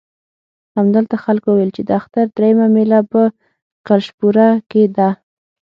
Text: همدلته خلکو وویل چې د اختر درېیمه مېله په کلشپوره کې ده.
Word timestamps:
همدلته 0.77 1.15
خلکو 1.25 1.47
وویل 1.49 1.71
چې 1.77 1.81
د 1.85 1.89
اختر 1.99 2.25
درېیمه 2.37 2.67
مېله 2.75 2.99
په 3.11 3.21
کلشپوره 3.87 4.47
کې 4.69 4.83
ده. 4.97 5.09